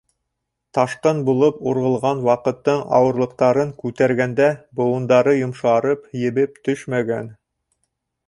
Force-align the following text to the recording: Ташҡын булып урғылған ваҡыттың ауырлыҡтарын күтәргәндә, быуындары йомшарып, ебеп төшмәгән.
Ташҡын 0.75 1.19
булып 1.25 1.59
урғылған 1.71 2.21
ваҡыттың 2.27 2.79
ауырлыҡтарын 2.99 3.75
күтәргәндә, 3.83 4.49
быуындары 4.79 5.37
йомшарып, 5.41 6.07
ебеп 6.23 6.57
төшмәгән. 6.69 7.29